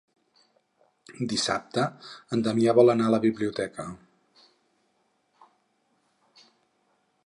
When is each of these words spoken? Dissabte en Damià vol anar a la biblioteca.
Dissabte 1.33 1.83
en 2.37 2.43
Damià 2.49 2.75
vol 2.79 2.93
anar 2.95 3.07
a 3.11 3.15
la 3.17 3.21
biblioteca. 3.27 3.89